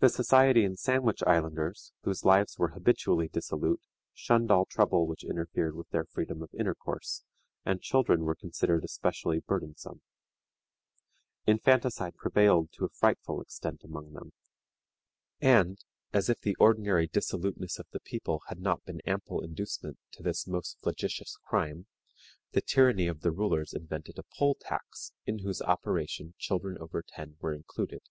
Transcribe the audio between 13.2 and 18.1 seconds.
extent among them, and, as if the ordinary dissoluteness of the